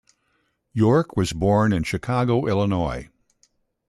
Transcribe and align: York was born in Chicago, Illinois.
York 0.73 1.15
was 1.15 1.31
born 1.31 1.71
in 1.71 1.83
Chicago, 1.83 2.47
Illinois. 2.47 3.07